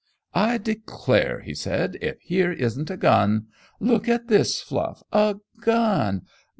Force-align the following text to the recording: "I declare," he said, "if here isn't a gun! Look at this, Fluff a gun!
"I 0.33 0.57
declare," 0.57 1.41
he 1.41 1.53
said, 1.53 1.95
"if 2.01 2.19
here 2.21 2.51
isn't 2.51 2.89
a 2.89 2.97
gun! 2.97 3.45
Look 3.79 4.09
at 4.09 4.29
this, 4.29 4.59
Fluff 4.59 5.03
a 5.11 5.35
gun! 5.61 6.23